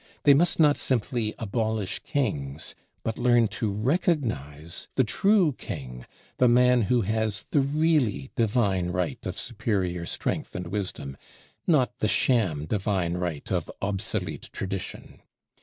They 0.23 0.33
must 0.33 0.59
not 0.59 0.79
simply 0.79 1.35
abolish 1.37 1.99
kings, 1.99 2.73
but 3.03 3.19
learn 3.19 3.47
to 3.49 3.71
recognize 3.71 4.87
the 4.95 5.03
true 5.03 5.53
king, 5.59 6.07
the 6.39 6.47
man 6.47 6.81
who 6.81 7.01
has 7.01 7.45
the 7.51 7.59
really 7.61 8.31
divine 8.35 8.87
right 8.89 9.23
of 9.27 9.37
superior 9.37 10.07
strength 10.07 10.55
and 10.55 10.65
wisdom, 10.69 11.17
not 11.67 11.99
the 11.99 12.07
sham 12.07 12.65
divine 12.65 13.13
right 13.17 13.51
of 13.51 13.69
obsolete 13.79 14.49
tradition. 14.51 15.19